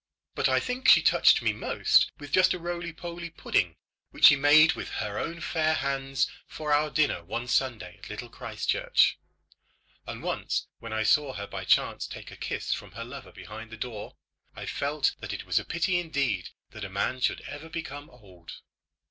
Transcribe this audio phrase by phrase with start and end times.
[0.33, 3.75] But I think she touched me most with just a roly poly pudding
[4.09, 8.27] which she made with her own fair hands for our dinner one Sunday at Little
[8.27, 9.19] Christchurch.
[10.07, 13.69] And once when I saw her by chance take a kiss from her lover behind
[13.69, 14.15] the door,
[14.55, 18.53] I felt that it was a pity indeed that a man should ever become old.